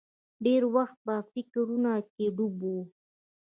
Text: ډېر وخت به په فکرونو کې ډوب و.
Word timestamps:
ډېر 0.45 0.61
وخت 0.75 0.97
به 1.05 1.15
په 1.23 1.27
فکرونو 1.33 1.93
کې 2.13 2.25
ډوب 2.35 2.55
و. 2.73 2.73